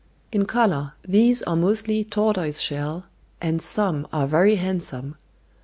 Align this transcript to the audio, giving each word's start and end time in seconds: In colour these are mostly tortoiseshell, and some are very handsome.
In 0.31 0.47
colour 0.47 0.93
these 1.07 1.43
are 1.43 1.55
mostly 1.55 2.03
tortoiseshell, 2.03 3.05
and 3.39 3.61
some 3.61 4.07
are 4.11 4.25
very 4.25 4.55
handsome. 4.55 5.15